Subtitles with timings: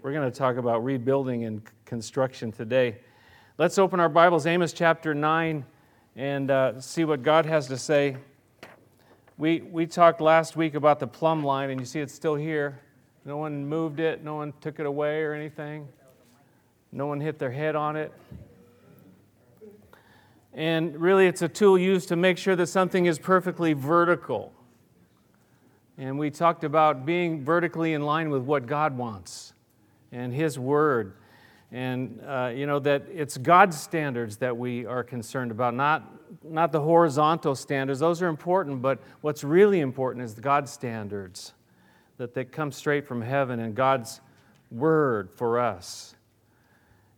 [0.00, 2.98] We're going to talk about rebuilding and construction today.
[3.58, 5.64] Let's open our Bibles, Amos chapter 9,
[6.14, 8.16] and uh, see what God has to say.
[9.38, 12.78] We, we talked last week about the plumb line, and you see it's still here.
[13.24, 15.88] No one moved it, no one took it away or anything,
[16.92, 18.12] no one hit their head on it.
[20.54, 24.52] And really, it's a tool used to make sure that something is perfectly vertical.
[25.96, 29.54] And we talked about being vertically in line with what God wants
[30.12, 31.14] and His Word.
[31.70, 36.10] And, uh, you know, that it's God's standards that we are concerned about, not,
[36.42, 38.00] not the horizontal standards.
[38.00, 41.52] Those are important, but what's really important is God's standards
[42.16, 44.20] that they come straight from heaven and God's
[44.70, 46.14] Word for us.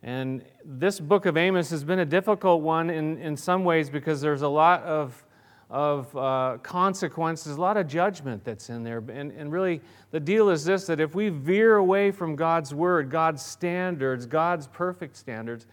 [0.03, 4.19] And this book of Amos has been a difficult one in, in some ways because
[4.19, 5.23] there's a lot of,
[5.71, 9.01] of uh, consequences, a lot of judgment that's in there.
[9.09, 9.79] And, and really,
[10.11, 14.67] the deal is this that if we veer away from God's word, God's standards, God's
[14.67, 15.65] perfect standards,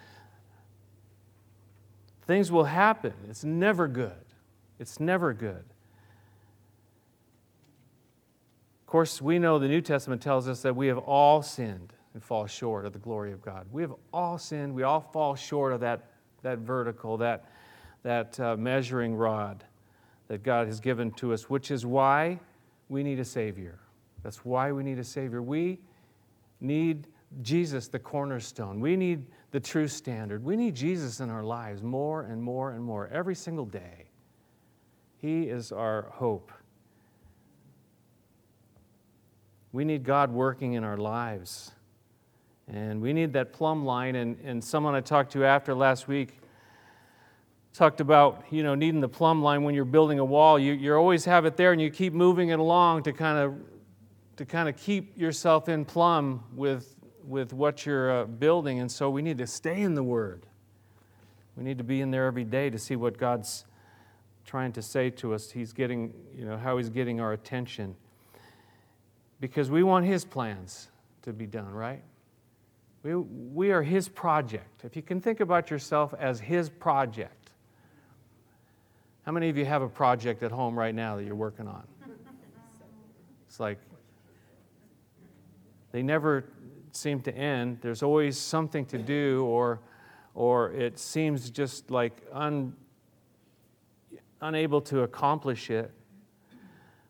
[2.29, 3.13] things will happen.
[3.29, 4.13] It's never good.
[4.79, 5.65] It's never good.
[8.80, 12.23] Of course, we know the New Testament tells us that we have all sinned and
[12.23, 13.66] fall short of the glory of God.
[13.73, 14.74] We have all sinned.
[14.74, 16.07] We all fall short of that,
[16.43, 17.46] that vertical, that,
[18.04, 19.65] that uh, measuring rod
[20.29, 22.38] that God has given to us, which is why
[22.88, 23.79] we need a Savior.
[24.23, 25.43] That's why we need a Savior.
[25.43, 25.80] We
[26.60, 27.07] need
[27.43, 28.80] Jesus, the cornerstone.
[28.80, 30.45] We need the true standard.
[30.45, 34.07] We need Jesus in our lives more and more and more every single day.
[35.18, 36.52] He is our hope.
[39.73, 41.73] We need God working in our lives.
[42.66, 44.15] And we need that plumb line.
[44.16, 46.40] And, and someone I talked to after last week
[47.79, 50.59] talked about, you know, needing the plumb line when you're building a wall.
[50.59, 53.54] You, you always have it there and you keep moving it along to kind of,
[54.37, 58.80] to kind of keep yourself in plumb with, with what you're uh, building.
[58.80, 60.45] And so we need to stay in the Word.
[61.57, 63.65] We need to be in there every day to see what God's
[64.44, 65.53] trying to say to us.
[65.53, 67.94] He's getting, you know, how He's getting our attention.
[69.41, 70.88] Because we want His plans
[71.22, 72.03] to be done, right?
[73.04, 74.84] We, we are His project.
[74.84, 77.38] If you can think about yourself as His project,
[79.28, 81.87] how many of you have a project at home right now that you're working on?
[83.47, 83.78] It's like
[85.93, 86.47] they never
[86.93, 87.77] seem to end.
[87.83, 89.81] There's always something to do, or,
[90.33, 92.72] or it seems just like un,
[94.41, 95.93] unable to accomplish it.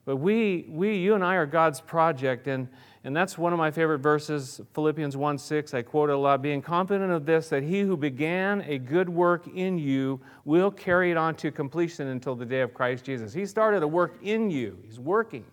[0.09, 2.67] But we, we, you and I are God's project, and,
[3.05, 5.75] and that's one of my favorite verses, Philippians 1 6.
[5.75, 9.11] I quote it a lot being confident of this, that he who began a good
[9.11, 13.35] work in you will carry it on to completion until the day of Christ Jesus.
[13.35, 15.45] He started a work in you, he's working.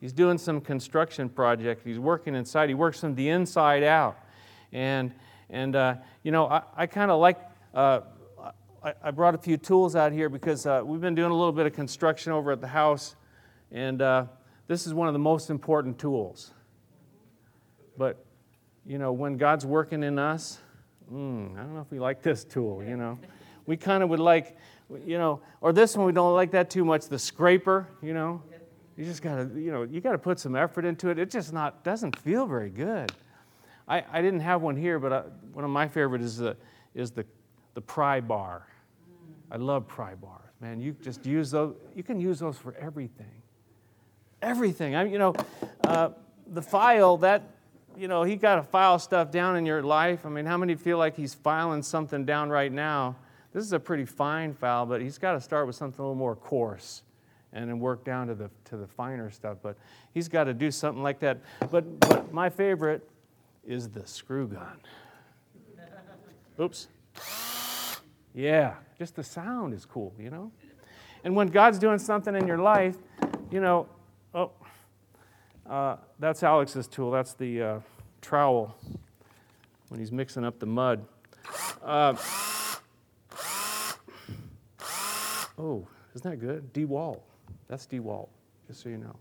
[0.00, 4.16] He's doing some construction project, he's working inside, he works from the inside out.
[4.70, 5.12] And,
[5.48, 7.40] and uh, you know, I, I kind of like.
[7.74, 8.02] Uh,
[9.02, 11.66] I, brought a few tools out here because uh, we've been doing a little bit
[11.66, 13.14] of construction over at the house,
[13.72, 14.24] and uh,
[14.66, 16.52] this is one of the most important tools.
[17.96, 18.24] But,
[18.86, 20.58] you know, when God's working in us,
[21.12, 23.18] mm, I don't know if we like this tool, you know.
[23.66, 24.56] We kind of would like,
[25.04, 28.42] you know, or this one we don't like that too much, the scraper, you know.
[28.96, 31.18] You just got to, you know, you got to put some effort into it.
[31.18, 33.12] It just not, doesn't feel very good.
[33.88, 35.20] I, I didn't have one here, but I,
[35.52, 36.56] one of my favorites is the,
[36.94, 37.24] is the,
[37.74, 38.66] the pry bar.
[39.50, 40.50] I love pry bars.
[40.60, 43.42] Man, you just use those, you can use those for everything
[44.42, 44.96] everything.
[44.96, 45.34] I mean, you know,
[45.84, 46.10] uh,
[46.46, 47.42] the file that,
[47.96, 50.24] you know, he got to file stuff down in your life.
[50.24, 53.16] I mean, how many feel like he's filing something down right now?
[53.52, 56.14] This is a pretty fine file, but he's got to start with something a little
[56.14, 57.02] more coarse
[57.52, 59.58] and then work down to the, to the finer stuff.
[59.62, 59.76] But
[60.14, 61.38] he's got to do something like that.
[61.70, 63.08] But, but my favorite
[63.66, 64.80] is the screw gun.
[66.60, 66.88] Oops.
[68.34, 70.52] Yeah, just the sound is cool, you know?
[71.24, 72.96] And when God's doing something in your life,
[73.50, 73.88] you know,
[74.32, 74.52] Oh,
[75.68, 77.10] uh, that's Alex's tool.
[77.10, 77.80] That's the uh,
[78.20, 78.76] trowel
[79.88, 81.04] when he's mixing up the mud.
[81.82, 82.14] Uh,
[85.58, 85.84] oh,
[86.14, 86.72] isn't that good?
[86.72, 87.20] DeWalt.
[87.66, 88.28] That's DeWalt,
[88.68, 89.16] just so you know.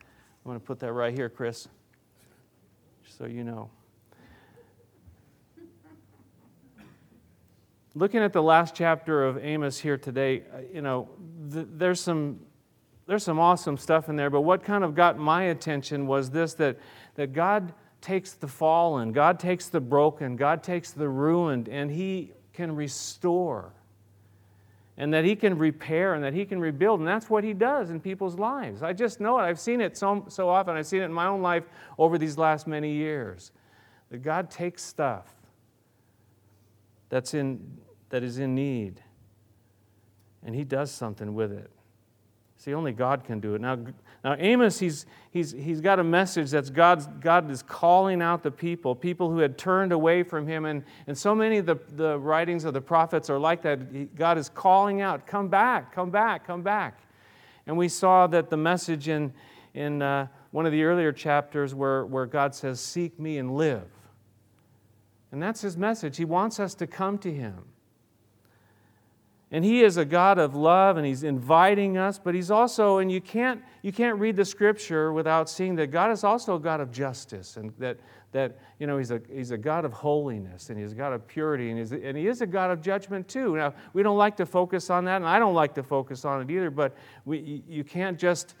[0.00, 1.68] I'm going to put that right here, Chris,
[3.04, 3.68] just so you know.
[7.94, 11.10] Looking at the last chapter of Amos here today, uh, you know,
[11.52, 12.40] th- there's some
[13.10, 16.54] there's some awesome stuff in there, but what kind of got my attention was this
[16.54, 16.78] that,
[17.16, 22.30] that God takes the fallen, God takes the broken, God takes the ruined, and He
[22.52, 23.72] can restore.
[24.96, 27.00] and that He can repair and that He can rebuild.
[27.00, 28.80] And that's what He does in people's lives.
[28.80, 29.42] I just know it.
[29.42, 30.76] I've seen it so, so often.
[30.76, 31.64] I've seen it in my own life
[31.98, 33.50] over these last many years.
[34.12, 35.34] That God takes stuff
[37.08, 37.78] that's in,
[38.10, 39.02] that is in need
[40.44, 41.72] and He does something with it.
[42.60, 43.62] See, only God can do it.
[43.62, 43.78] Now,
[44.22, 48.50] now Amos, he's, he's, he's got a message that's God's, God is calling out the
[48.50, 50.66] people, people who had turned away from him.
[50.66, 54.14] And, and so many of the, the writings of the prophets are like that.
[54.14, 57.00] God is calling out, come back, come back, come back.
[57.66, 59.32] And we saw that the message in,
[59.72, 63.88] in uh, one of the earlier chapters where, where God says, Seek me and live.
[65.32, 66.18] And that's his message.
[66.18, 67.64] He wants us to come to him.
[69.52, 73.10] And he is a God of love and he's inviting us, but he's also, and
[73.10, 76.80] you can't, you can't read the scripture without seeing that God is also a God
[76.80, 77.98] of justice and that,
[78.30, 81.26] that you know, he's a, he's a God of holiness and he's a God of
[81.26, 83.56] purity and, he's, and he is a God of judgment too.
[83.56, 86.42] Now, we don't like to focus on that, and I don't like to focus on
[86.42, 88.54] it either, but we, you can't just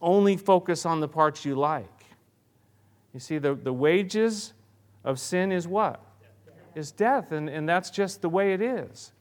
[0.00, 2.06] only focus on the parts you like.
[3.12, 4.54] You see, the, the wages
[5.04, 6.02] of sin is what?
[6.74, 9.12] Is death, and, and that's just the way it is.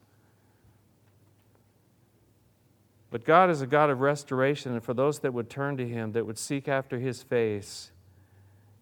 [3.11, 6.11] But God is a God of restoration, and for those that would turn to Him,
[6.11, 7.91] that would seek after His face,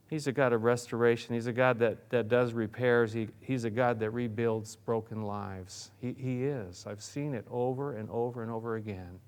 [0.09, 1.33] He's a God of restoration.
[1.33, 3.11] He's a God that, that does repairs.
[3.11, 5.91] He, he's a God that rebuilds broken lives.
[5.99, 6.85] He, he is.
[6.87, 9.19] I've seen it over and over and over again,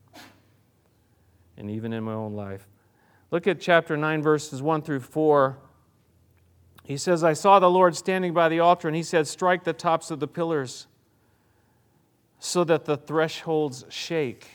[1.57, 2.65] and even in my own life.
[3.29, 5.57] Look at chapter 9, verses 1 through 4.
[6.83, 9.73] He says, I saw the Lord standing by the altar, and he said, Strike the
[9.73, 10.87] tops of the pillars
[12.39, 14.47] so that the thresholds shake.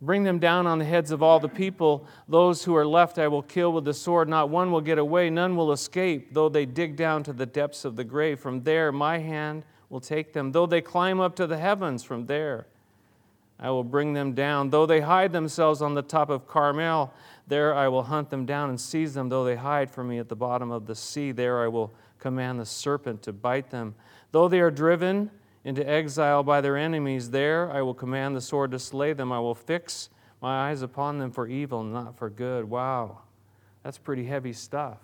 [0.00, 2.06] Bring them down on the heads of all the people.
[2.28, 4.28] Those who are left I will kill with the sword.
[4.28, 7.84] Not one will get away, none will escape, though they dig down to the depths
[7.84, 8.38] of the grave.
[8.38, 10.52] From there, my hand will take them.
[10.52, 12.66] Though they climb up to the heavens, from there,
[13.58, 14.70] I will bring them down.
[14.70, 17.12] Though they hide themselves on the top of Carmel,
[17.48, 19.28] there I will hunt them down and seize them.
[19.28, 22.60] Though they hide from me at the bottom of the sea, there I will command
[22.60, 23.96] the serpent to bite them.
[24.30, 25.30] Though they are driven,
[25.68, 27.30] into exile by their enemies.
[27.30, 29.30] There I will command the sword to slay them.
[29.30, 30.08] I will fix
[30.40, 32.64] my eyes upon them for evil, not for good.
[32.64, 33.18] Wow,
[33.82, 34.96] that's pretty heavy stuff.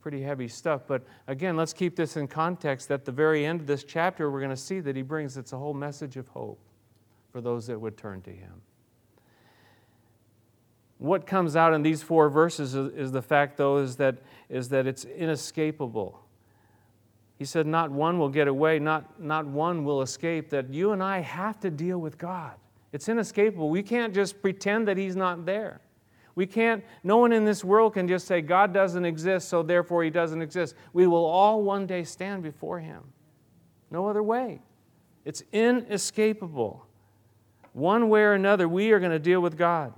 [0.00, 0.82] Pretty heavy stuff.
[0.86, 2.88] But again, let's keep this in context.
[2.92, 5.52] At the very end of this chapter, we're going to see that he brings it's
[5.52, 6.60] a whole message of hope
[7.32, 8.62] for those that would turn to him.
[10.98, 14.18] What comes out in these four verses is, the fact, though, is that,
[14.48, 16.25] is that it's inescapable
[17.38, 21.02] he said, Not one will get away, not, not one will escape, that you and
[21.02, 22.54] I have to deal with God.
[22.92, 23.68] It's inescapable.
[23.68, 25.80] We can't just pretend that He's not there.
[26.34, 30.02] We can't, no one in this world can just say, God doesn't exist, so therefore
[30.02, 30.74] He doesn't exist.
[30.92, 33.02] We will all one day stand before Him.
[33.90, 34.60] No other way.
[35.24, 36.86] It's inescapable.
[37.72, 39.92] One way or another, we are going to deal with God.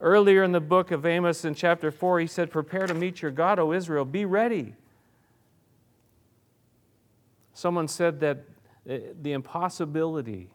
[0.00, 3.30] Earlier in the book of Amos, in chapter 4, he said, Prepare to meet your
[3.30, 4.04] God, O Israel.
[4.04, 4.74] Be ready.
[7.54, 8.44] Someone said that
[8.88, 10.50] uh, the impossibility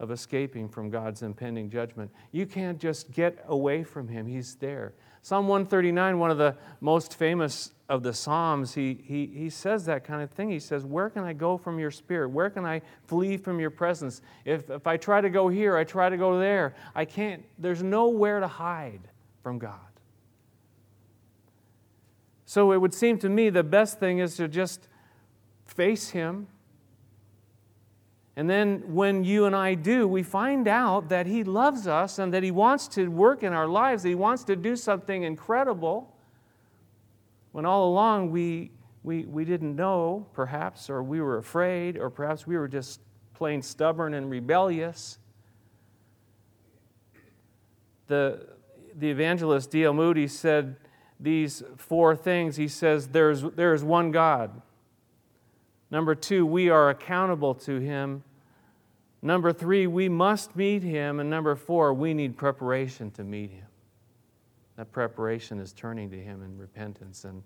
[0.00, 2.10] of escaping from God's impending judgment.
[2.30, 4.94] You can't just get away from Him, He's there.
[5.22, 10.04] Psalm 139, one of the most famous of the Psalms, he, he, he says that
[10.04, 10.50] kind of thing.
[10.50, 12.28] He says, Where can I go from your spirit?
[12.30, 14.22] Where can I flee from your presence?
[14.44, 16.74] If, if I try to go here, I try to go there.
[16.94, 19.08] I can't, there's nowhere to hide
[19.42, 19.80] from God.
[22.44, 24.88] So it would seem to me the best thing is to just
[25.68, 26.48] face Him.
[28.36, 32.32] And then when you and I do, we find out that He loves us and
[32.32, 36.14] that He wants to work in our lives, He wants to do something incredible.
[37.52, 38.70] When all along we,
[39.02, 43.00] we, we didn't know, perhaps, or we were afraid, or perhaps we were just
[43.34, 45.18] plain stubborn and rebellious.
[48.06, 48.46] The,
[48.96, 49.94] the evangelist D.L.
[49.94, 50.76] Moody said
[51.20, 52.56] these four things.
[52.56, 54.62] He says, There's, there is one God.
[55.90, 58.22] Number two, we are accountable to Him.
[59.22, 61.20] Number three, we must meet Him.
[61.20, 63.66] And number four, we need preparation to meet Him.
[64.76, 67.42] That preparation is turning to Him in repentance and,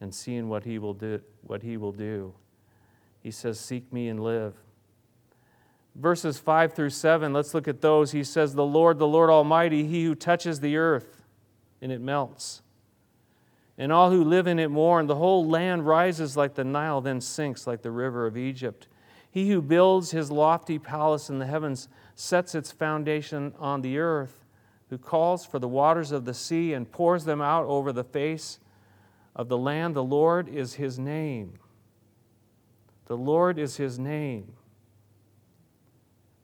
[0.00, 1.20] and seeing what He will do.
[1.42, 2.32] What he will do.
[3.20, 4.54] He says, Seek me and live.
[5.94, 8.12] Verses 5 through 7, let's look at those.
[8.12, 11.22] He says, The Lord, the Lord Almighty, He who touches the earth
[11.82, 12.62] and it melts
[13.78, 15.06] and all who live in it mourn.
[15.06, 18.88] The whole land rises like the Nile, then sinks like the river of Egypt.
[19.30, 24.44] He who builds his lofty palace in the heavens sets its foundation on the earth,
[24.90, 28.58] who calls for the waters of the sea and pours them out over the face
[29.34, 29.96] of the land.
[29.96, 31.58] The Lord is his name.
[33.06, 34.52] The Lord is his name.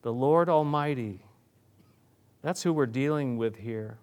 [0.02, 1.20] The Lord Almighty.
[2.40, 3.98] That's who we're dealing with here.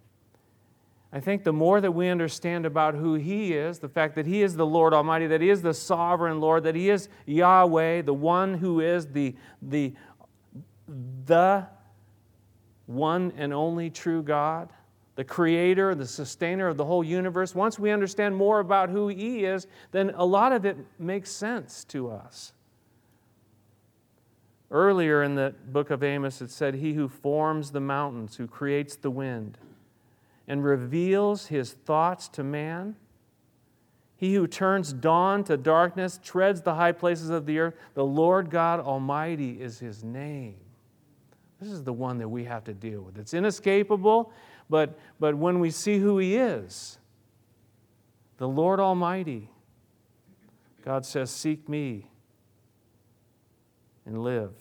[1.16, 4.42] I think the more that we understand about who He is, the fact that He
[4.42, 8.14] is the Lord Almighty, that He is the sovereign Lord, that He is Yahweh, the
[8.14, 9.94] one who is the, the,
[11.26, 11.66] the
[12.86, 14.74] one and only true God,
[15.16, 19.46] the creator, the sustainer of the whole universe, once we understand more about who He
[19.46, 22.52] is, then a lot of it makes sense to us.
[24.70, 28.98] Earlier in the book of Amos, it said, He who forms the mountains, who creates
[28.98, 29.58] the wind,
[30.48, 32.96] and reveals his thoughts to man.
[34.18, 37.76] He who turns dawn to darkness, treads the high places of the earth.
[37.96, 40.56] The Lord God Almighty is his name.
[41.60, 43.18] This is the one that we have to deal with.
[43.18, 44.32] It's inescapable,
[44.70, 46.98] but, but when we see who he is,
[48.38, 49.50] the Lord Almighty,
[50.84, 52.08] God says, Seek me
[54.06, 54.54] and live.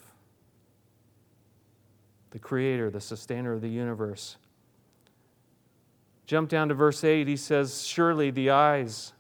[2.31, 4.37] The Creator, the Sustainer of the universe.
[6.27, 7.29] Jump down to verse 8.
[7.29, 9.13] He says, Surely the eyes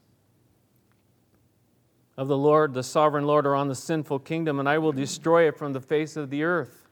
[2.16, 5.48] of the Lord, the sovereign Lord, are on the sinful kingdom, and I will destroy
[5.48, 6.88] it from the face of the earth.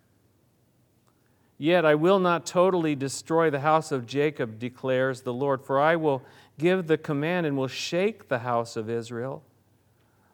[1.59, 5.95] Yet I will not totally destroy the house of Jacob, declares the Lord, for I
[5.97, 6.23] will
[6.59, 9.45] give the command and will shake the house of Israel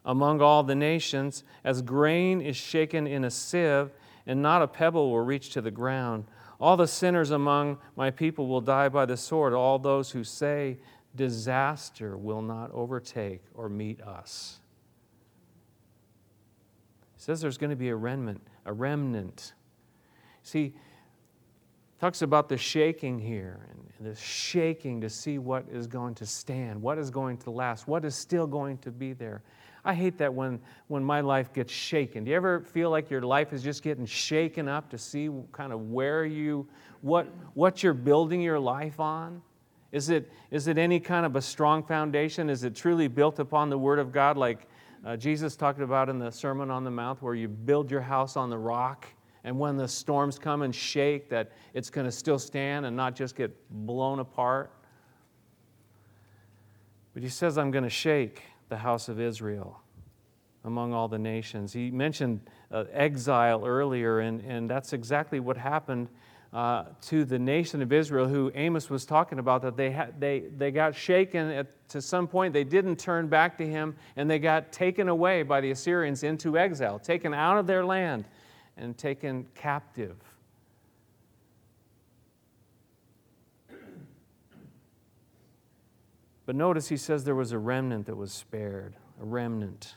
[0.04, 3.90] among all the nations, as grain is shaken in a sieve,
[4.26, 6.25] and not a pebble will reach to the ground.
[6.61, 10.79] All the sinners among my people will die by the sword, all those who say,
[11.15, 14.61] Disaster will not overtake or meet us.
[17.17, 19.55] He says there's going to be a remnant, a remnant.
[20.43, 20.75] See,
[22.00, 23.67] talks about the shaking here
[23.99, 27.88] and the shaking to see what is going to stand, what is going to last,
[27.88, 29.43] what is still going to be there.
[29.85, 32.25] I hate that when, when my life gets shaken.
[32.25, 35.73] Do you ever feel like your life is just getting shaken up to see kind
[35.73, 36.66] of where you,
[37.00, 39.42] what, what you're building your life on?
[39.90, 42.50] Is it, is it any kind of a strong foundation?
[42.50, 44.66] Is it truly built upon the Word of God, like
[45.04, 48.37] uh, Jesus talked about in the Sermon on the Mount, where you build your house
[48.37, 49.06] on the rock,
[49.44, 53.14] and when the storms come and shake, that it's going to still stand and not
[53.14, 54.73] just get blown apart?
[57.14, 59.81] But he says, I'm going to shake the house of Israel
[60.65, 61.73] among all the nations.
[61.73, 66.09] He mentioned uh, exile earlier, and, and that's exactly what happened
[66.53, 70.45] uh, to the nation of Israel, who Amos was talking about, that they, had, they,
[70.57, 72.53] they got shaken at, to some point.
[72.55, 76.59] They didn't turn back to him, and they got taken away by the Assyrians into
[76.59, 78.25] exile, taken out of their land,
[78.77, 80.17] and taken captive.
[86.49, 89.97] But notice he says there was a remnant that was spared, a remnant.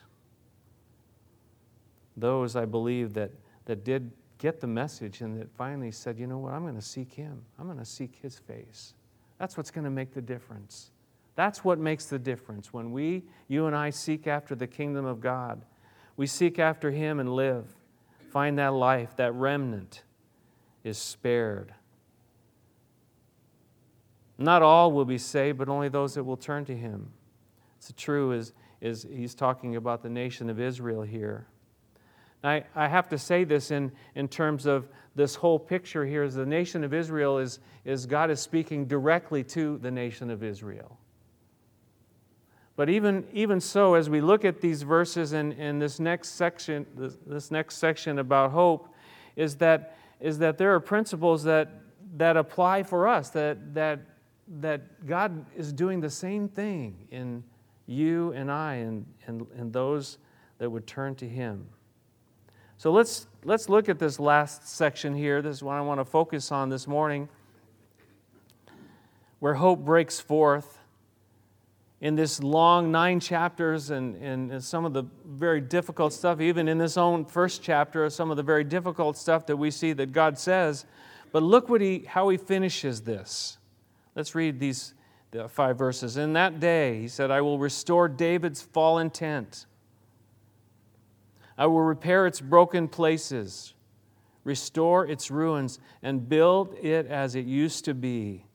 [2.18, 3.32] Those, I believe, that,
[3.64, 6.82] that did get the message and that finally said, you know what, I'm going to
[6.82, 7.42] seek him.
[7.58, 8.96] I'm going to seek his face.
[9.38, 10.92] That's what's going to make the difference.
[11.36, 12.74] That's what makes the difference.
[12.74, 15.64] When we, you and I, seek after the kingdom of God,
[16.18, 17.66] we seek after him and live,
[18.30, 20.04] find that life, that remnant
[20.84, 21.74] is spared.
[24.42, 27.12] Not all will be saved, but only those that will turn to him.
[27.78, 31.48] It's true is, is he's talking about the nation of Israel here.
[32.44, 36.34] I, I have to say this in, in terms of this whole picture here is
[36.34, 40.98] the nation of Israel is, is God is speaking directly to the nation of Israel.
[42.76, 46.88] But even, even so, as we look at these verses in, in this next section,
[46.96, 48.88] this, this next section about hope,
[49.36, 51.70] is that, is that there are principles that,
[52.18, 54.00] that apply for us, that, that
[54.60, 57.44] that God is doing the same thing in
[57.86, 60.18] you and I and, and, and those
[60.58, 61.68] that would turn to Him.
[62.78, 65.42] So let's, let's look at this last section here.
[65.42, 67.30] This is what I want to focus on this morning,
[69.40, 70.80] where hope breaks forth
[72.02, 76.80] in this long nine chapters and, and, some of the very difficult stuff, even in
[76.80, 80.40] this own first chapter, some of the very difficult stuff that we see that God
[80.40, 80.86] says.
[81.32, 83.60] But look what he, how he finishes this.
[84.16, 84.94] Let's read these
[85.32, 86.18] the five verses.
[86.18, 89.66] In that day, he said, I will restore David's fallen tent.
[91.58, 93.74] I will repair its broken places,
[94.44, 98.46] restore its ruins, and build it as it used to be,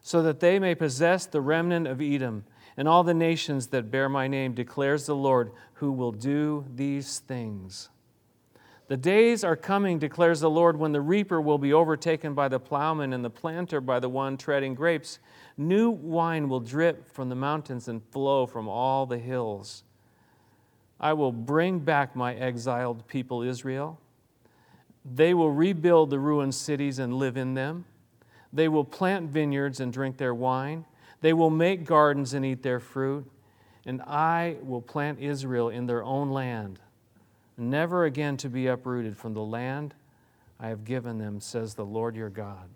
[0.00, 2.44] so that they may possess the remnant of Edom
[2.76, 7.18] and all the nations that bear my name, declares the Lord, who will do these
[7.18, 7.90] things.
[8.88, 12.60] The days are coming, declares the Lord, when the reaper will be overtaken by the
[12.60, 15.18] plowman and the planter by the one treading grapes.
[15.56, 19.84] New wine will drip from the mountains and flow from all the hills.
[21.00, 23.98] I will bring back my exiled people, Israel.
[25.04, 27.86] They will rebuild the ruined cities and live in them.
[28.52, 30.84] They will plant vineyards and drink their wine.
[31.20, 33.30] They will make gardens and eat their fruit.
[33.84, 36.78] And I will plant Israel in their own land,
[37.56, 39.94] never again to be uprooted from the land
[40.58, 42.68] I have given them, says the Lord your God.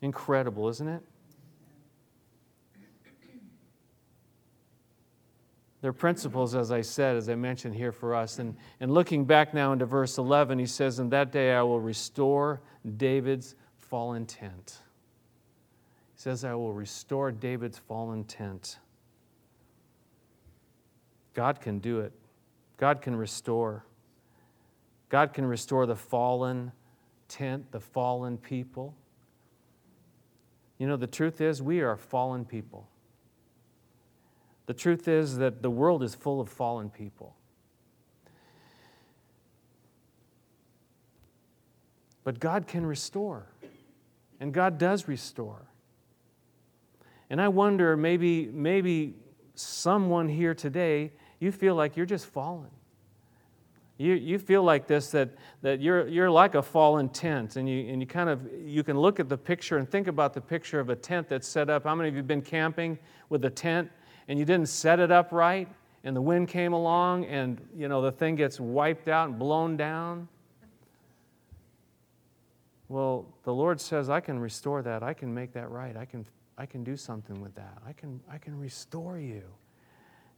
[0.00, 1.02] Incredible, isn't it?
[5.82, 8.38] There are principles, as I said, as I mentioned here for us.
[8.38, 11.80] And, and looking back now into verse 11, he says, In that day I will
[11.80, 12.60] restore
[12.96, 14.78] David's fallen tent.
[16.14, 18.78] He says, I will restore David's fallen tent.
[21.34, 22.12] God can do it,
[22.82, 23.84] God can restore.
[25.08, 26.72] God can restore the fallen
[27.28, 28.96] tent, the fallen people.
[30.78, 32.88] You know, the truth is, we are fallen people.
[34.66, 37.36] The truth is that the world is full of fallen people.
[42.24, 43.46] But God can restore,
[44.40, 45.68] and God does restore.
[47.30, 49.14] And I wonder maybe, maybe
[49.54, 51.12] someone here today,
[51.42, 52.70] you feel like you're just fallen.
[53.98, 55.30] You, you feel like this that,
[55.62, 58.96] that you're, you're like a fallen tent and you, and you kind of you can
[58.96, 61.82] look at the picture and think about the picture of a tent that's set up.
[61.82, 62.96] How many of you have been camping
[63.28, 63.90] with a tent
[64.28, 65.68] and you didn't set it up right
[66.04, 69.76] and the wind came along and you know the thing gets wiped out and blown
[69.76, 70.28] down?
[72.88, 75.02] Well the lord says i can restore that.
[75.02, 75.96] I can make that right.
[75.96, 76.24] I can
[76.56, 77.78] i can do something with that.
[77.84, 79.42] I can i can restore you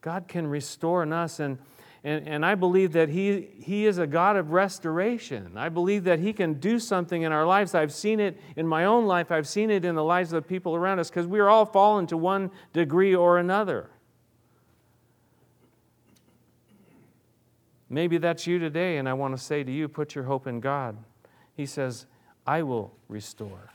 [0.04, 1.56] god can restore in us and
[2.04, 5.52] and, and I believe that he, he is a God of restoration.
[5.56, 7.75] I believe that He can do something in our lives.
[7.75, 10.49] I've seen it in my own life, I've seen it in the lives of the
[10.49, 13.88] people around us because we are all fallen to one degree or another.
[17.88, 20.61] Maybe that's you today, and I want to say to you put your hope in
[20.61, 20.99] God.
[21.54, 22.04] He says,
[22.46, 23.70] I will restore.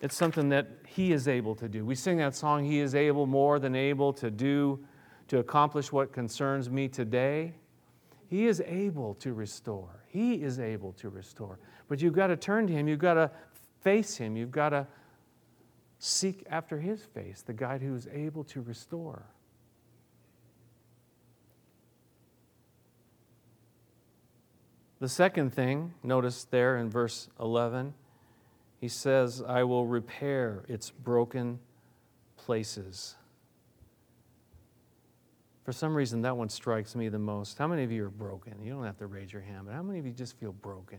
[0.00, 1.84] It's something that He is able to do.
[1.84, 4.84] We sing that song, He is able, more than able to do
[5.28, 7.54] to accomplish what concerns me today,
[8.28, 10.04] He is able to restore.
[10.08, 11.58] He is able to restore.
[11.88, 12.88] But you've got to turn to Him.
[12.88, 13.30] You've got to
[13.80, 14.36] face Him.
[14.36, 14.86] You've got to
[15.98, 19.24] seek after His face, the God who is able to restore.
[25.00, 27.94] The second thing, notice there in verse 11,
[28.80, 31.58] he says, I will repair its broken
[32.36, 33.16] places.
[35.64, 37.58] For some reason, that one strikes me the most.
[37.58, 38.54] How many of you are broken?
[38.62, 40.98] You don't have to raise your hand, but how many of you just feel broken?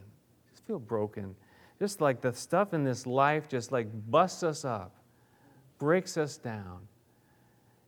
[0.52, 1.36] Just feel broken.
[1.80, 4.94] Just like the stuff in this life just like busts us up,
[5.80, 6.82] breaks us down.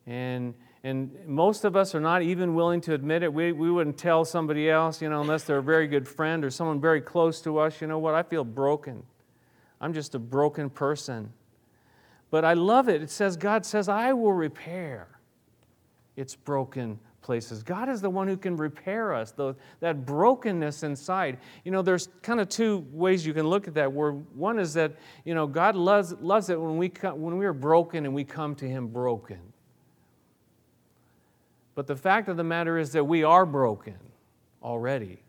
[0.06, 3.32] And, and most of us are not even willing to admit it.
[3.32, 6.50] We, we wouldn't tell somebody else, you know, unless they're a very good friend or
[6.50, 9.04] someone very close to us, you know what, I feel broken.
[9.82, 11.32] I'm just a broken person.
[12.30, 13.02] But I love it.
[13.02, 15.08] It says, God says, I will repair
[16.16, 17.62] its broken places.
[17.62, 21.38] God is the one who can repair us, though, that brokenness inside.
[21.64, 23.92] You know, there's kind of two ways you can look at that.
[23.92, 24.92] Where one is that,
[25.24, 28.24] you know, God loves, loves it when we, come, when we are broken and we
[28.24, 29.40] come to Him broken.
[31.74, 33.98] But the fact of the matter is that we are broken
[34.62, 35.22] already.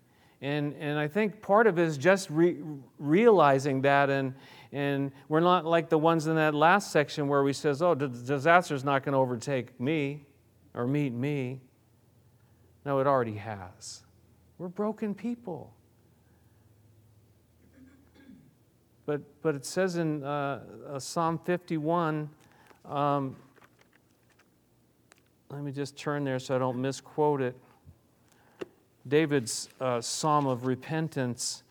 [0.43, 2.57] And, and I think part of it is just re-
[2.99, 4.33] realizing that, and,
[4.73, 8.09] and we're not like the ones in that last section where we says, oh, the
[8.09, 10.25] disaster's not going to overtake me
[10.73, 11.61] or meet me.
[12.85, 14.03] No, it already has.
[14.57, 15.73] We're broken people.
[19.05, 22.29] But, but it says in uh, uh, Psalm 51,
[22.83, 23.37] um,
[25.49, 27.55] let me just turn there so I don't misquote it.
[29.07, 31.63] David's uh, psalm of repentance,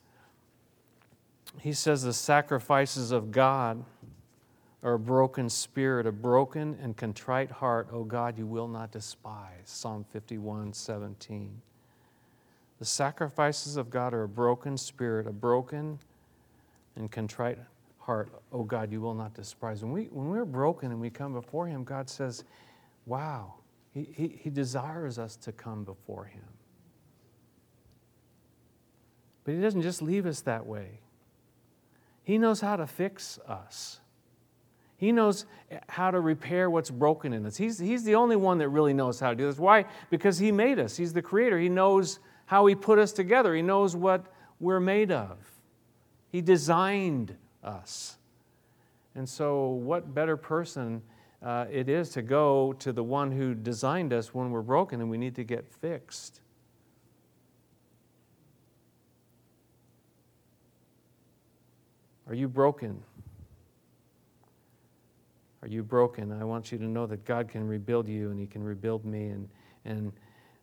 [1.60, 3.84] he says, The sacrifices of God
[4.82, 9.62] are a broken spirit, a broken and contrite heart, O God, you will not despise.
[9.64, 11.62] Psalm 51 17.
[12.78, 15.98] The sacrifices of God are a broken spirit, a broken
[16.96, 17.58] and contrite
[17.98, 19.82] heart, O God, you will not despise.
[19.82, 22.44] When, we, when we're broken and we come before Him, God says,
[23.06, 23.54] Wow,
[23.94, 26.42] He, he, he desires us to come before Him.
[29.44, 31.00] But He doesn't just leave us that way,
[32.22, 33.98] He knows how to fix us.
[34.96, 35.46] He knows
[35.88, 37.56] how to repair what's broken in us.
[37.56, 39.58] He's, he's the only one that really knows how to do this.
[39.58, 39.86] Why?
[40.10, 40.96] Because He made us.
[40.96, 41.58] He's the Creator.
[41.58, 44.26] He knows how He put us together, He knows what
[44.60, 45.38] we're made of.
[46.30, 48.16] He designed us.
[49.14, 51.02] And so, what better person
[51.42, 55.10] uh, it is to go to the one who designed us when we're broken and
[55.10, 56.40] we need to get fixed.
[62.32, 62.98] Are you broken?
[65.60, 66.32] Are you broken?
[66.32, 69.26] I want you to know that God can rebuild you and He can rebuild me,
[69.26, 69.46] and,
[69.84, 70.14] and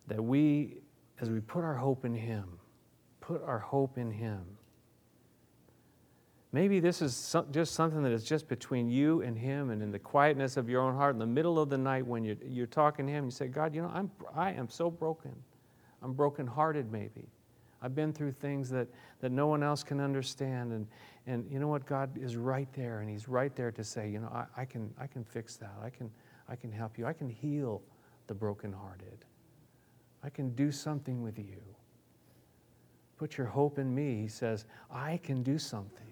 [0.08, 0.78] that we,
[1.20, 2.58] as we put our hope in Him,
[3.20, 4.40] put our hope in Him.
[6.50, 9.98] Maybe this is just something that is just between you and Him and in the
[10.00, 13.06] quietness of your own heart, in the middle of the night when you're, you're talking
[13.06, 15.36] to Him, you say, God, you know, I'm, I am so broken.
[16.02, 17.28] I'm brokenhearted, maybe.
[17.82, 18.88] I've been through things that,
[19.20, 20.72] that no one else can understand.
[20.72, 20.86] And,
[21.26, 21.86] and you know what?
[21.86, 24.92] God is right there, and He's right there to say, you know, I, I, can,
[24.98, 25.74] I can fix that.
[25.82, 26.10] I can,
[26.48, 27.06] I can help you.
[27.06, 27.82] I can heal
[28.26, 29.24] the brokenhearted.
[30.22, 31.62] I can do something with you.
[33.16, 34.20] Put your hope in me.
[34.20, 36.09] He says, I can do something.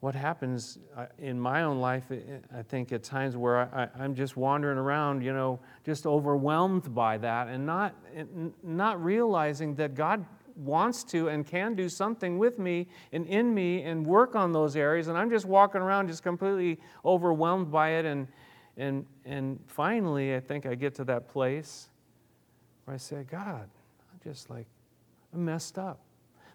[0.00, 2.04] What happens uh, in my own life,
[2.54, 7.16] I think, at times where I, am just wandering around, you know, just overwhelmed by
[7.18, 7.94] that and not,
[8.62, 13.82] not realizing that God wants to and can do something with me and in me
[13.82, 15.08] and work on those areas.
[15.08, 18.04] And I'm just walking around just completely overwhelmed by it.
[18.04, 18.28] And,
[18.76, 21.88] and, and finally, I think I get to that place
[22.84, 23.68] where I say, God,
[24.12, 24.66] I'm just like,
[25.32, 26.00] I'm messed up.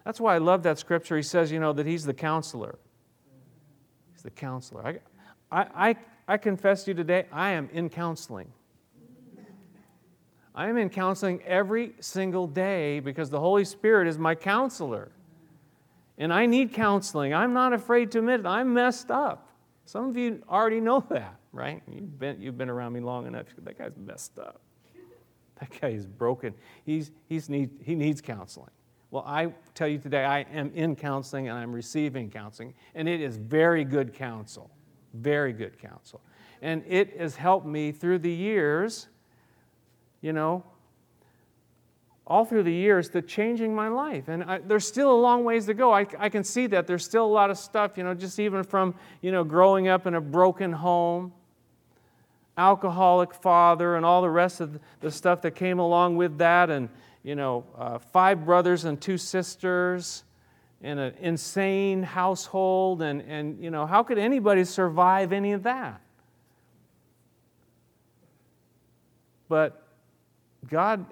[0.05, 1.15] That's why I love that scripture.
[1.15, 2.79] He says, you know, that He's the counselor.
[4.21, 5.01] He's the counselor.
[5.51, 5.95] I, I,
[6.27, 8.51] I, confess to you today, I am in counseling.
[10.53, 15.11] I am in counseling every single day because the Holy Spirit is my counselor.
[16.19, 17.33] And I need counseling.
[17.33, 18.45] I'm not afraid to admit it.
[18.45, 19.49] I'm messed up.
[19.85, 21.81] Some of you already know that, right?
[21.91, 23.47] You've been, you've been around me long enough.
[23.63, 24.61] That guy's messed up.
[25.59, 26.53] That guy is broken.
[26.85, 28.69] He's, he's need, he needs counseling.
[29.11, 33.21] Well, I tell you today, I am in counseling and I'm receiving counseling, and it
[33.21, 34.71] is very good counsel.
[35.13, 36.21] Very good counsel.
[36.61, 39.09] And it has helped me through the years
[40.21, 40.63] you know,
[42.25, 44.27] all through the years to changing my life.
[44.27, 45.91] And I, there's still a long ways to go.
[45.91, 46.87] I, I can see that.
[46.87, 50.07] There's still a lot of stuff, you know, just even from, you know, growing up
[50.07, 51.33] in a broken home,
[52.57, 56.69] alcoholic father, and all the rest of the stuff that came along with that.
[56.69, 56.89] And,
[57.23, 60.23] you know, uh, five brothers and two sisters
[60.81, 63.01] in an insane household.
[63.01, 66.01] And, and, you know, how could anybody survive any of that?
[69.47, 69.85] But
[70.67, 71.05] God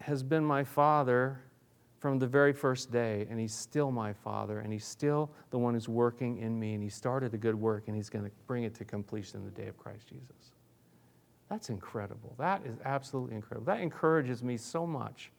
[0.00, 1.40] has been my father
[1.98, 5.74] from the very first day, and He's still my father, and He's still the one
[5.74, 8.64] who's working in me, and He started a good work, and He's going to bring
[8.64, 10.52] it to completion in the day of Christ Jesus.
[11.48, 12.34] That's incredible.
[12.38, 13.66] That is absolutely incredible.
[13.66, 15.30] That encourages me so much.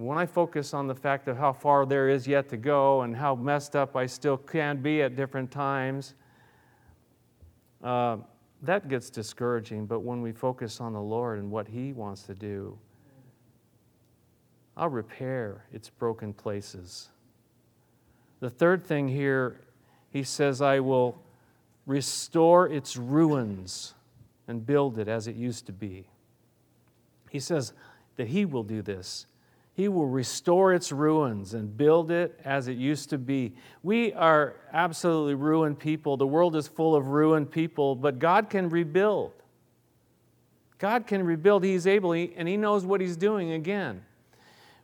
[0.00, 3.14] When I focus on the fact of how far there is yet to go and
[3.14, 6.14] how messed up I still can be at different times,
[7.84, 8.16] uh,
[8.62, 12.34] that gets discouraging, but when we focus on the Lord and what He wants to
[12.34, 12.78] do,
[14.74, 17.10] I'll repair its broken places.
[18.40, 19.60] The third thing here,
[20.08, 21.20] He says, I will
[21.84, 23.92] restore its ruins
[24.48, 26.06] and build it as it used to be.
[27.28, 27.74] He says
[28.16, 29.26] that He will do this.
[29.80, 33.54] He will restore its ruins and build it as it used to be.
[33.82, 36.18] We are absolutely ruined people.
[36.18, 39.32] The world is full of ruined people, but God can rebuild.
[40.76, 41.64] God can rebuild.
[41.64, 44.04] He's able, and He knows what He's doing again.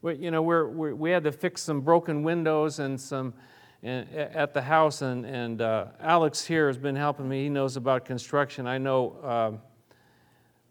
[0.01, 3.35] We, you know, we're, we're, we had to fix some broken windows and some
[3.83, 7.43] at the house, and, and uh, Alex here has been helping me.
[7.43, 8.67] He knows about construction.
[8.67, 9.61] I know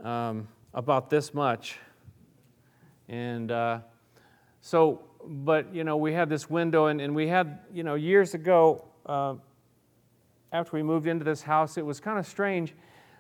[0.01, 1.77] um, um, about this much.
[3.07, 3.81] And uh,
[4.65, 8.33] so, but, you know, we had this window, and, and we had, you know, years
[8.33, 9.35] ago, uh,
[10.51, 12.73] after we moved into this house, it was kind of strange.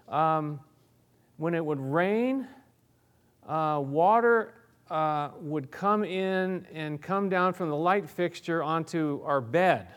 [0.09, 0.59] Um,
[1.37, 2.47] when it would rain,
[3.47, 4.55] uh, water
[4.89, 9.87] uh, would come in and come down from the light fixture onto our bed.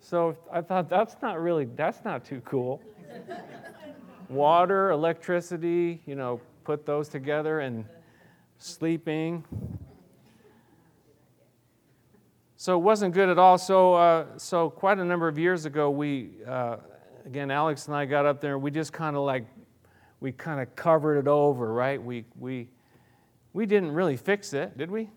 [0.00, 2.80] So I thought that's not really, that's not too cool.
[4.30, 7.84] Water, electricity, you know, put those together and
[8.60, 9.44] sleeping.
[12.56, 13.56] So it wasn't good at all.
[13.56, 16.76] So, uh, so quite a number of years ago, we, uh,
[17.24, 18.58] again, Alex and I got up there.
[18.58, 19.46] We just kind of like,
[20.20, 22.02] we kind of covered it over, right?
[22.02, 22.68] We, we,
[23.54, 25.08] we didn't really fix it, did we?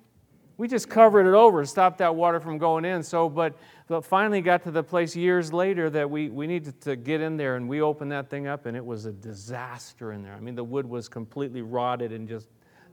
[0.56, 3.04] We just covered it over and stopped that water from going in.
[3.04, 3.58] So, but,
[3.90, 7.36] but finally got to the place years later that we, we needed to get in
[7.36, 10.34] there, and we opened that thing up, and it was a disaster in there.
[10.34, 12.48] I mean, the wood was completely rotted and just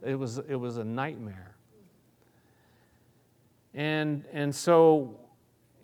[0.04, 1.56] it was, it was a nightmare.
[3.74, 5.16] And, and so,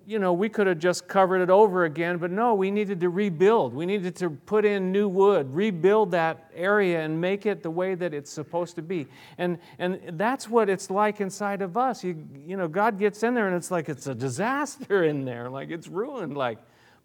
[0.07, 3.11] you know, we could have just covered it over again, but no, we needed to
[3.11, 3.75] rebuild.
[3.75, 7.97] We needed to put in new wood, rebuild that area and make it the way
[7.97, 9.07] that it's supposed to be.
[9.39, 12.05] And, and that's what it's like inside of us.
[12.05, 15.51] You, you know, God gets in there and it's like it's a disaster in there,
[15.51, 16.37] like it's ruined.
[16.37, 16.59] Like,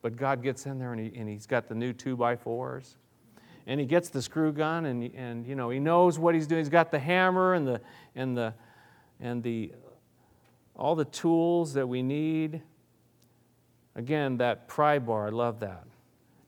[0.03, 2.97] but God gets in there and, he, and He's got the new two by fours.
[3.67, 6.59] And he gets the screw gun and, and you know he knows what he's doing.
[6.59, 7.81] He's got the hammer and the
[8.15, 8.53] and the
[9.19, 9.71] and the
[10.75, 12.61] all the tools that we need
[13.95, 15.83] Again, that pry bar, I love that.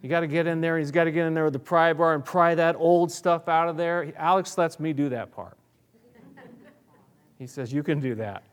[0.02, 1.94] You got to get in there, he's got to get in there with the pry
[1.94, 4.14] bar and pry that old stuff out of there.
[4.18, 5.58] Alex lets me do that part.
[7.40, 8.44] He says, You can do that.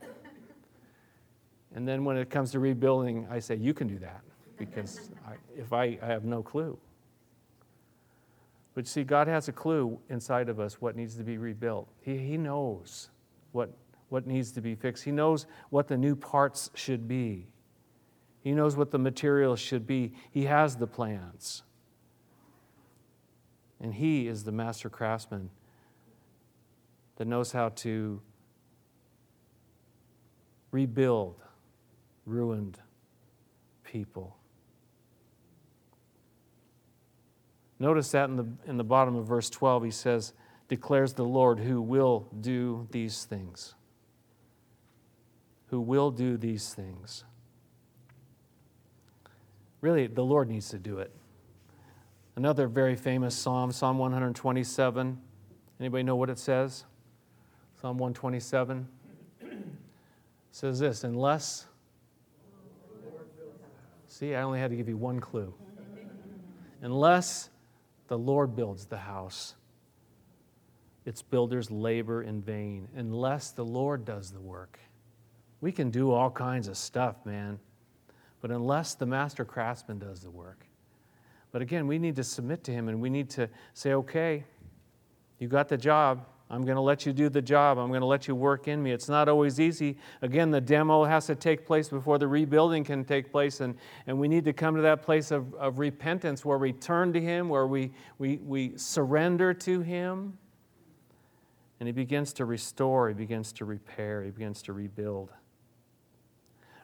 [1.75, 4.23] And then when it comes to rebuilding, I say, You can do that
[4.59, 6.77] because I, if I, I have no clue.
[8.81, 11.87] But see, God has a clue inside of us what needs to be rebuilt.
[12.01, 13.11] He, he knows
[13.53, 13.77] what,
[14.09, 17.49] what needs to be fixed, He knows what the new parts should be.
[18.41, 20.15] He knows what the materials should be.
[20.31, 21.63] He has the plans.
[23.83, 25.51] And He is the master craftsman
[27.17, 28.23] that knows how to
[30.71, 31.37] rebuild
[32.25, 32.79] ruined
[33.85, 34.40] people.
[37.81, 40.33] Notice that in the, in the bottom of verse 12, he says,
[40.69, 43.75] declares the Lord who will do these things.
[45.69, 47.25] Who will do these things.
[49.81, 51.11] Really, the Lord needs to do it.
[52.37, 55.19] Another very famous psalm, Psalm 127.
[55.81, 56.85] Anybody know what it says?
[57.81, 58.87] Psalm 127
[60.53, 61.67] says this, unless
[64.21, 65.55] See, I only had to give you one clue.
[66.83, 67.50] Unless
[68.11, 69.55] the Lord builds the house,
[71.07, 72.89] its builders labor in vain.
[72.95, 74.79] Unless the Lord does the work.
[75.63, 77.59] We can do all kinds of stuff, man
[78.41, 80.67] but unless the master craftsman does the work.
[81.53, 84.45] But again, we need to submit to him and we need to say, okay,
[85.39, 86.27] you got the job.
[86.53, 87.79] I'm going to let you do the job.
[87.79, 88.91] I'm going to let you work in me.
[88.91, 89.97] It's not always easy.
[90.21, 93.61] Again, the demo has to take place before the rebuilding can take place.
[93.61, 93.77] And,
[94.09, 97.21] and we need to come to that place of, of repentance where we turn to
[97.21, 100.37] Him, where we, we, we surrender to Him.
[101.79, 105.31] And He begins to restore, He begins to repair, He begins to rebuild.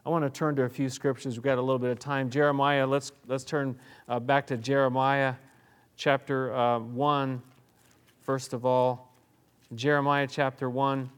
[0.05, 1.35] I want to turn to a few scriptures.
[1.35, 2.31] We've got a little bit of time.
[2.31, 3.77] Jeremiah, let's, let's turn
[4.09, 5.35] uh, back to Jeremiah
[5.97, 7.43] chapter uh, 1,
[8.23, 9.06] first of all.
[9.75, 11.11] Jeremiah chapter 1.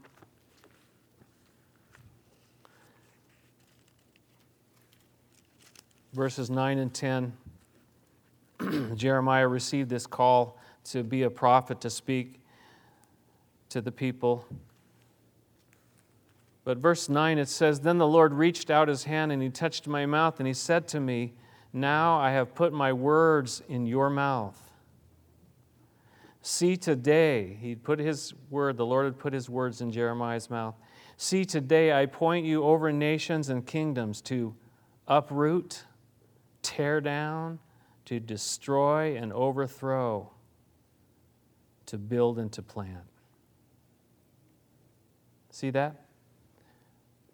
[6.14, 7.32] Verses 9 and 10.
[8.96, 12.40] Jeremiah received this call to be a prophet, to speak
[13.68, 14.46] to the people.
[16.64, 19.86] But verse 9 it says, Then the Lord reached out his hand and he touched
[19.86, 21.34] my mouth and he said to me,
[21.74, 24.67] Now I have put my words in your mouth.
[26.42, 30.74] See today, he put his word, the Lord had put his words in Jeremiah's mouth.
[31.16, 34.54] See today, I point you over nations and kingdoms to
[35.06, 35.84] uproot,
[36.62, 37.58] tear down,
[38.04, 40.30] to destroy and overthrow,
[41.86, 43.04] to build and to plant.
[45.50, 46.08] See that?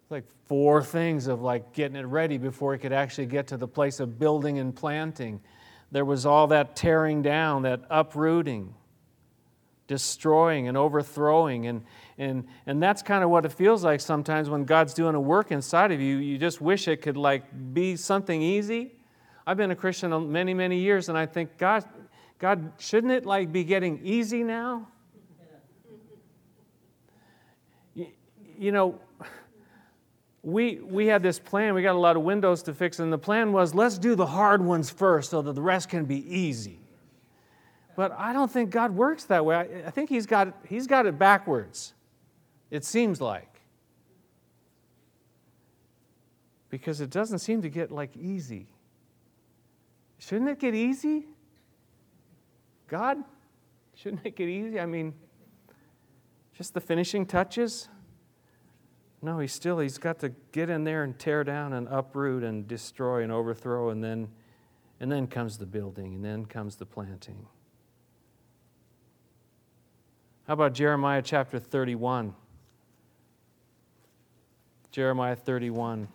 [0.09, 3.67] like four things of like getting it ready before it could actually get to the
[3.67, 5.41] place of building and planting.
[5.91, 8.73] There was all that tearing down, that uprooting,
[9.87, 11.67] destroying and overthrowing.
[11.67, 11.83] And,
[12.17, 15.51] and, and that's kind of what it feels like sometimes when God's doing a work
[15.51, 16.17] inside of you.
[16.17, 17.43] You just wish it could like
[17.73, 18.93] be something easy.
[19.47, 21.85] I've been a Christian many, many years, and I think, God,
[22.39, 24.87] God, shouldn't it like be getting easy now?
[27.93, 28.07] You,
[28.57, 28.99] you know,
[30.45, 31.73] we, we had this plan.
[31.73, 34.25] We got a lot of windows to fix, and the plan was let's do the
[34.25, 36.84] hard ones first so that the rest can be easy.
[37.95, 39.83] But I don't think God works that way.
[39.85, 41.93] I, think he's got, he's got it backwards,
[42.69, 43.61] it seems like.
[46.69, 48.67] Because it doesn't seem to get like easy.
[50.19, 51.25] Shouldn't it get easy?
[52.87, 53.17] God,
[53.95, 54.79] shouldn't it get easy?
[54.79, 55.13] I mean,
[56.53, 57.87] just the finishing touches.
[59.21, 62.67] No, he's still, he's got to get in there and tear down and uproot and
[62.67, 64.27] destroy and overthrow, and then,
[64.99, 67.47] and then comes the building, and then comes the planting.
[70.47, 72.35] How about Jeremiah chapter 31?
[74.91, 76.07] Jeremiah 31,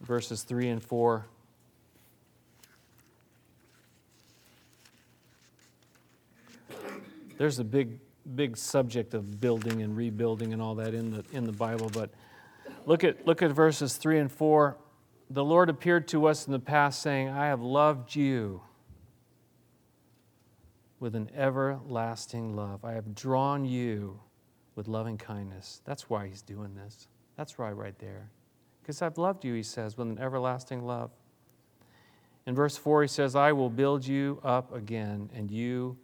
[0.00, 1.24] verses 3 and 4.
[7.38, 7.98] There's a big
[8.34, 11.90] big subject of building and rebuilding and all that in the, in the Bible.
[11.92, 12.10] But
[12.86, 14.76] look at, look at verses 3 and 4.
[15.30, 18.62] the Lord appeared to us in the past saying, I have loved you
[21.04, 22.82] with an everlasting love.
[22.82, 24.18] I have drawn you
[24.74, 25.82] with loving kindness.
[25.84, 27.08] That's why he's doing this.
[27.36, 28.30] That's why right there.
[28.80, 31.10] Because I've loved you, he says, with an everlasting love.
[32.46, 35.98] In verse 4, he says, I will build you up again, and you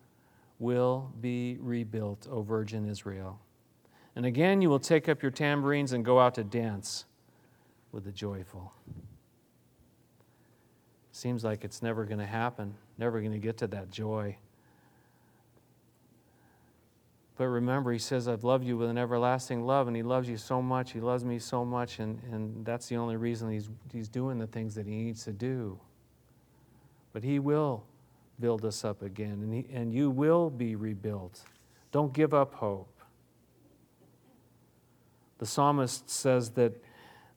[0.58, 3.40] will be rebuilt, O Virgin Israel.
[4.14, 7.06] And again, you will take up your tambourines and go out to dance
[7.90, 8.74] with the joyful.
[11.10, 14.36] Seems like it's never going to happen, never going to get to that joy.
[17.40, 20.36] But remember, he says, I've loved you with an everlasting love, and he loves you
[20.36, 20.92] so much.
[20.92, 24.46] He loves me so much, and, and that's the only reason he's, he's doing the
[24.46, 25.80] things that he needs to do.
[27.14, 27.86] But he will
[28.40, 31.40] build us up again, and, he, and you will be rebuilt.
[31.92, 32.94] Don't give up hope.
[35.38, 36.74] The psalmist says that,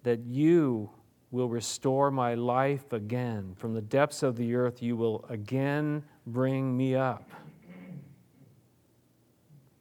[0.03, 0.89] that you
[1.31, 3.53] will restore my life again.
[3.55, 7.29] From the depths of the earth, you will again bring me up.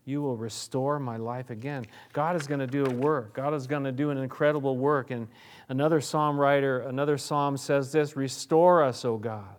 [0.04, 1.84] You will restore my life again.
[2.12, 3.34] God is going to do a work.
[3.34, 5.10] God is going to do an incredible work.
[5.10, 5.28] And
[5.68, 9.56] another psalm writer, another psalm says this Restore us, O God.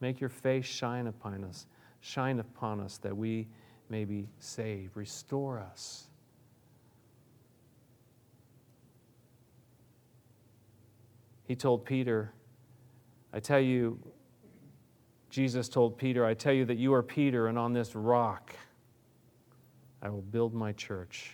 [0.00, 1.66] Make your face shine upon us,
[2.00, 3.48] shine upon us that we
[3.90, 4.96] may be saved.
[4.96, 6.08] Restore us.
[11.44, 12.32] He told Peter,
[13.32, 13.98] I tell you,
[15.30, 18.54] Jesus told Peter, I tell you that you are Peter, and on this rock
[20.00, 21.32] I will build my church.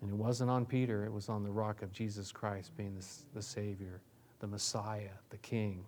[0.00, 3.06] And it wasn't on Peter, it was on the rock of Jesus Christ being the,
[3.34, 4.00] the Savior,
[4.40, 5.84] the Messiah, the King,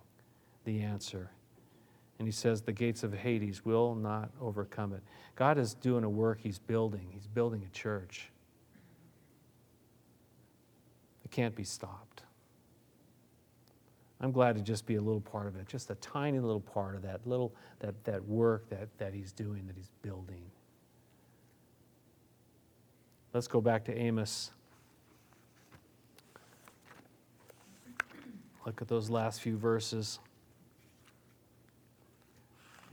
[0.63, 1.31] the answer.
[2.17, 5.03] And he says, The gates of Hades will not overcome it.
[5.35, 7.07] God is doing a work, He's building.
[7.11, 8.31] He's building a church.
[11.25, 12.23] It can't be stopped.
[14.25, 16.95] I'm glad to just be a little part of it, just a tiny little part
[16.95, 20.41] of that little that, that work that, that he's doing, that he's building.
[23.33, 24.49] Let's go back to Amos.
[28.65, 30.17] Look at those last few verses.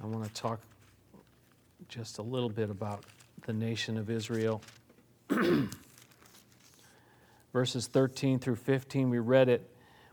[0.02, 0.60] I want to talk
[1.88, 3.06] just a little bit about
[3.46, 4.60] the nation of Israel.
[7.54, 9.71] Verses 13 through 15, we read it.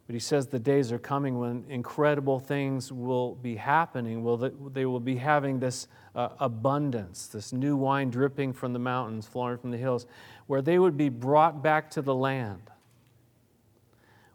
[0.10, 4.24] But he says the days are coming when incredible things will be happening.
[4.24, 9.28] Will they will be having this uh, abundance, this new wine dripping from the mountains,
[9.28, 10.08] flowing from the hills,
[10.48, 12.72] where they would be brought back to the land,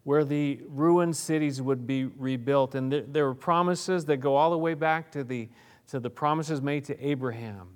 [0.05, 2.77] where the ruined cities would be rebuilt.
[2.77, 5.49] And th- there were promises that go all the way back to the,
[5.89, 7.67] to the promises made to Abraham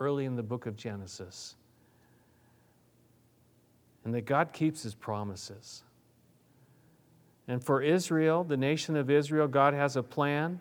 [0.00, 1.54] early in the book of Genesis.
[4.04, 5.84] And that God keeps his promises.
[7.46, 10.60] And for Israel, the nation of Israel, God has a plan.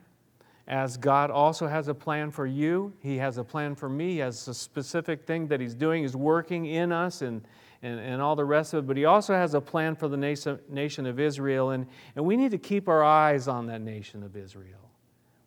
[0.68, 4.14] As God also has a plan for you, He has a plan for me.
[4.14, 7.42] He has a specific thing that He's doing, He's working in us and,
[7.82, 8.88] and, and all the rest of it.
[8.88, 11.72] But He also has a plan for the nation, of Israel.
[11.72, 14.90] And, and we need to keep our eyes on that nation of Israel.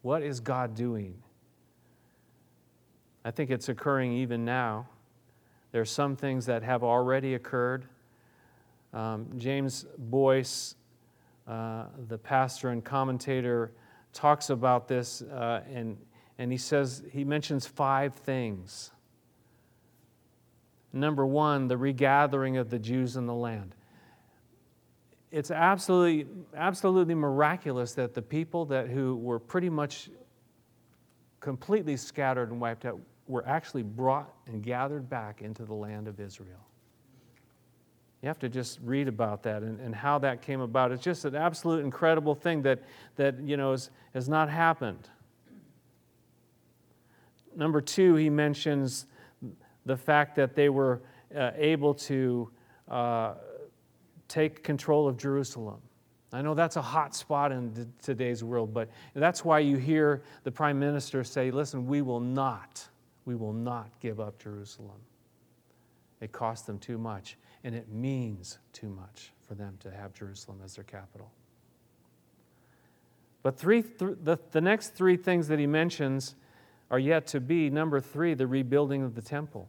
[0.03, 1.22] What is God doing?
[3.25, 4.87] I think it's occurring even now.
[5.72, 7.87] There are some things that have already occurred.
[8.94, 10.77] Um, James Boice
[11.47, 13.73] uh, the pastor and commentator
[14.13, 15.97] talks about this, uh, and,
[16.39, 18.91] and he says, he mentions five things.
[20.93, 23.75] Number one, the regathering of the Jews in the land.
[25.31, 30.09] It's absolutely, absolutely miraculous that the people that who were pretty much
[31.41, 36.21] completely scattered and wiped out were actually brought and gathered back into the land of
[36.21, 36.65] Israel.
[38.27, 40.91] You have to just read about that and, and how that came about.
[40.91, 42.83] It's just an absolute incredible thing that,
[43.15, 45.09] that you know, is, has not happened.
[47.55, 49.07] Number two, he mentions
[49.85, 51.03] the fact that they were
[51.37, 52.51] uh, able to
[52.89, 53.35] uh,
[54.27, 55.79] take control of Jerusalem.
[56.33, 60.51] I know that's a hot spot in today's world, but that's why you hear the
[60.51, 62.89] prime minister say, listen, we will not,
[63.25, 64.99] we will not give up Jerusalem.
[66.20, 67.37] It cost them too much
[67.67, 71.33] and it means too much for them to have Jerusalem as their capital.
[73.43, 76.37] But three, th- the, the next three things that he mentions
[76.93, 77.69] are yet to be.
[77.69, 79.69] Number three, the rebuilding of the temple.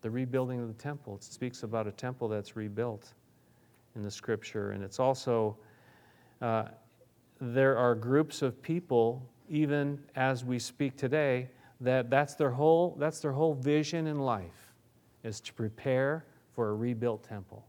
[0.00, 1.14] The rebuilding of the temple.
[1.14, 3.14] It speaks about a temple that's rebuilt
[3.94, 4.72] in the scripture.
[4.72, 5.56] And it's also,
[6.40, 6.64] uh,
[7.40, 11.48] there are groups of people, even as we speak today,
[11.80, 14.72] that that's their whole, that's their whole vision in life,
[15.22, 16.24] is to prepare
[16.54, 17.66] for a rebuilt temple.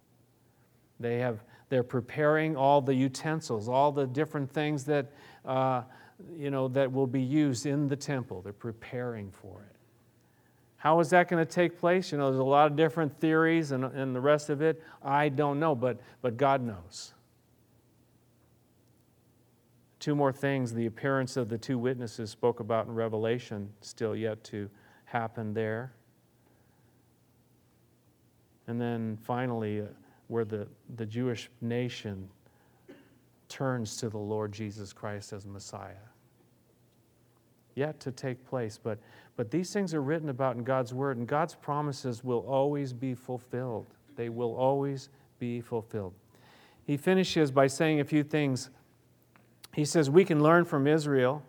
[0.99, 5.11] They have, they're preparing all the utensils, all the different things that,
[5.45, 5.83] uh,
[6.37, 8.41] you know, that will be used in the temple.
[8.41, 9.75] They're preparing for it.
[10.77, 12.11] How is that going to take place?
[12.11, 14.83] You know, there's a lot of different theories and, and the rest of it.
[15.01, 17.13] I don't know, but, but God knows.
[19.99, 24.43] Two more things the appearance of the two witnesses spoke about in Revelation, still yet
[24.43, 24.69] to
[25.05, 25.93] happen there.
[28.67, 29.85] And then finally, uh,
[30.27, 32.29] where the, the Jewish nation
[33.49, 35.93] turns to the Lord Jesus Christ as Messiah.
[37.75, 38.99] Yet to take place, but,
[39.35, 43.13] but these things are written about in God's Word, and God's promises will always be
[43.13, 43.87] fulfilled.
[44.15, 45.09] They will always
[45.39, 46.13] be fulfilled.
[46.85, 48.69] He finishes by saying a few things
[49.73, 51.43] he says we can learn from Israel.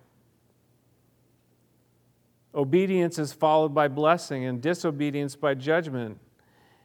[2.54, 6.18] Obedience is followed by blessing, and disobedience by judgment.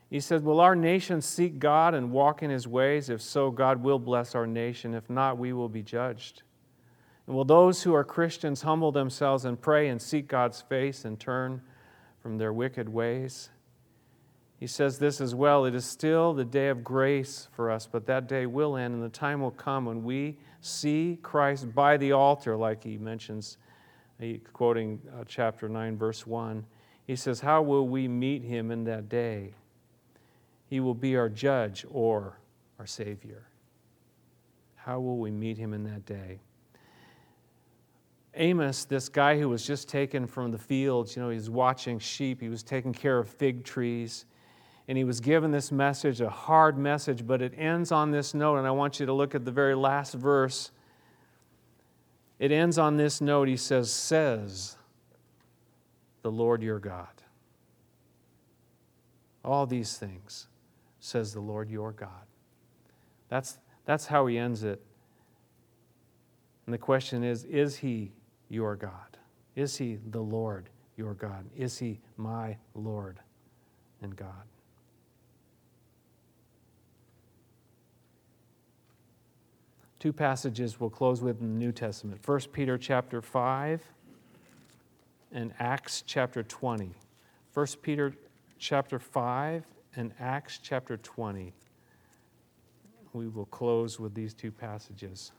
[0.09, 3.09] He said, Will our nation seek God and walk in his ways?
[3.09, 4.93] If so, God will bless our nation.
[4.93, 6.43] If not, we will be judged.
[7.27, 11.19] And will those who are Christians humble themselves and pray and seek God's face and
[11.19, 11.61] turn
[12.23, 13.49] from their wicked ways?
[14.59, 18.07] He says this as well it is still the day of grace for us, but
[18.07, 22.11] that day will end, and the time will come when we see Christ by the
[22.11, 23.57] altar, like he mentions,
[24.51, 26.65] quoting uh, chapter 9, verse 1.
[27.05, 29.53] He says, How will we meet him in that day?
[30.69, 32.39] He will be our judge or
[32.77, 33.47] our Savior.
[34.75, 36.39] How will we meet him in that day?
[38.35, 42.39] Amos, this guy who was just taken from the fields, you know, he's watching sheep,
[42.39, 44.25] he was taking care of fig trees
[44.89, 48.57] and he was given this message, a hard message, but it ends on this note,
[48.57, 50.71] and I want you to look at the very last verse.
[52.39, 53.47] It ends on this note.
[53.47, 54.77] He says, Says
[56.23, 57.07] the Lord your God.
[59.45, 60.47] All these things,
[60.99, 62.25] says the Lord your God.
[63.29, 64.81] That's, that's how he ends it.
[66.65, 68.11] And the question is Is he
[68.49, 69.17] your God?
[69.55, 71.45] Is he the Lord your God?
[71.55, 73.19] Is he my Lord
[74.01, 74.45] and God?
[79.99, 83.81] two passages we'll close with in the New Testament 1 Peter chapter 5
[85.31, 86.91] and Acts chapter 20.
[87.53, 88.13] 1 Peter
[88.57, 89.63] chapter 5
[89.95, 91.53] and Acts chapter 20.
[93.13, 95.31] We will close with these two passages.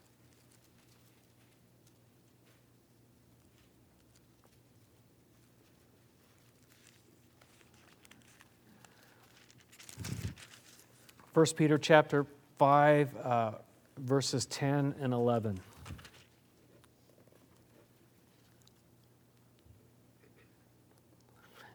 [11.33, 12.27] First Peter chapter
[12.59, 13.53] 5, uh,
[13.99, 15.61] verses 10 and 11.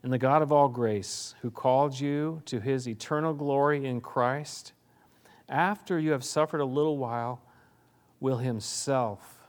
[0.05, 4.73] And the God of all grace, who called you to his eternal glory in Christ,
[5.49, 7.41] after you have suffered a little while,
[8.19, 9.39] will himself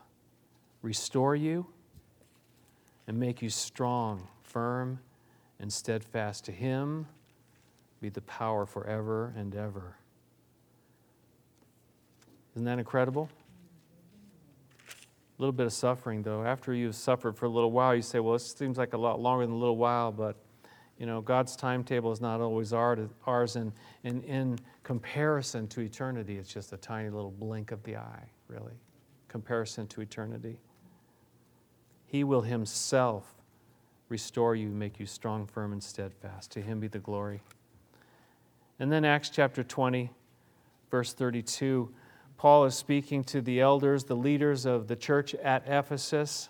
[0.81, 1.67] restore you
[3.05, 4.97] and make you strong, firm,
[5.59, 6.45] and steadfast.
[6.45, 7.05] To him
[8.01, 9.95] be the power forever and ever.
[12.55, 13.29] Isn't that incredible?
[14.87, 14.91] A
[15.37, 16.43] little bit of suffering, though.
[16.43, 19.19] After you've suffered for a little while, you say, well, this seems like a lot
[19.19, 20.35] longer than a little while, but
[20.99, 23.71] you know, God's timetable is not always ours, and,
[24.03, 28.73] and in comparison to eternity, it's just a tiny little blink of the eye, really.
[29.27, 30.57] Comparison to eternity.
[32.07, 33.35] He will Himself
[34.09, 36.51] restore you, make you strong, firm, and steadfast.
[36.51, 37.41] To Him be the glory.
[38.79, 40.09] And then Acts chapter 20,
[40.89, 41.93] verse 32.
[42.37, 46.49] Paul is speaking to the elders, the leaders of the church at Ephesus.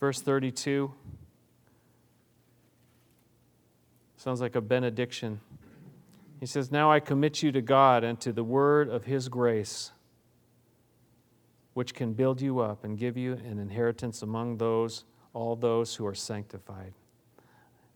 [0.00, 0.92] Verse 32
[4.16, 5.40] sounds like a benediction.
[6.40, 9.92] He says, Now I commit you to God and to the word of his grace,
[11.74, 16.06] which can build you up and give you an inheritance among those, all those who
[16.06, 16.94] are sanctified.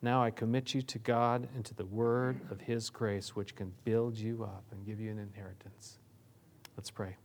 [0.04, 3.72] Now I commit you to God and to the word of His grace, which can
[3.84, 5.98] build you up and give you an inheritance.
[6.76, 7.16] Let's pray.